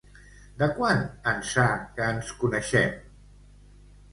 De 0.61 0.69
quan 0.77 1.03
ençà 1.33 1.65
que 1.99 2.09
ens 2.15 2.33
coneixem? 2.45 2.97